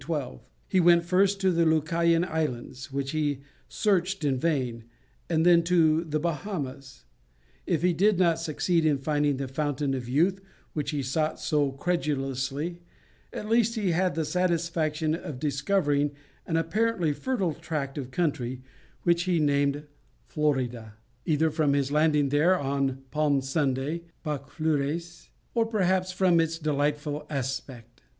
He 0.67 0.79
went 0.79 1.03
first 1.05 1.39
to 1.41 1.51
the 1.51 1.63
Lucayan 1.63 2.25
Islands, 2.25 2.91
which 2.91 3.11
he 3.11 3.41
searched 3.69 4.23
in 4.23 4.35
vain, 4.39 4.85
and 5.29 5.45
then 5.45 5.61
to 5.65 6.03
the 6.03 6.19
Bahamas. 6.19 7.05
If 7.67 7.83
he 7.83 7.93
did 7.93 8.17
not 8.17 8.39
succeed 8.39 8.83
in 8.83 8.97
finding 8.97 9.37
the 9.37 9.47
fountain 9.47 9.93
of 9.93 10.09
youth 10.09 10.39
which 10.73 10.89
he 10.89 11.03
sought 11.03 11.39
so 11.39 11.73
credulously, 11.73 12.81
at 13.31 13.47
least 13.47 13.75
he 13.75 13.91
had 13.91 14.15
the 14.15 14.25
satisfaction 14.25 15.13
of 15.13 15.37
discovering 15.39 16.13
an 16.47 16.57
apparently 16.57 17.13
fertile 17.13 17.53
tract 17.53 17.95
of 17.95 18.09
country, 18.09 18.63
which 19.03 19.25
he 19.25 19.39
named 19.39 19.83
Florida, 20.25 20.95
either 21.27 21.51
from 21.51 21.73
his 21.73 21.91
landing 21.91 22.29
there 22.29 22.57
on 22.57 23.03
Palm 23.11 23.39
Sunday, 23.39 24.05
(Pâques 24.25 24.49
Fleuries), 24.49 25.29
or 25.53 25.63
perhaps 25.67 26.11
from 26.11 26.39
its 26.39 26.57
delightful 26.57 27.27
aspect. 27.29 28.01